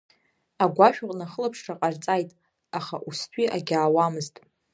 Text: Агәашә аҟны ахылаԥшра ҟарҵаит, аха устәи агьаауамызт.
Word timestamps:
Агәашә 0.63 0.99
аҟны 1.03 1.23
ахылаԥшра 1.27 1.79
ҟарҵаит, 1.79 2.29
аха 2.77 2.95
устәи 3.09 3.53
агьаауамызт. 3.55 4.35